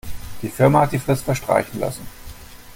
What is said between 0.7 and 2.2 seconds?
hat die Frist verstreichen lassen.